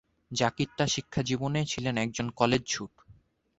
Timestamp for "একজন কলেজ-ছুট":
1.97-2.91